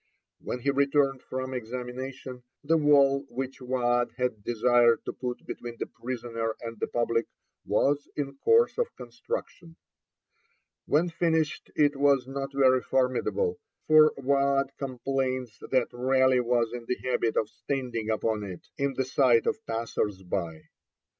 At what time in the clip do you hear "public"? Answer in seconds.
6.87-7.27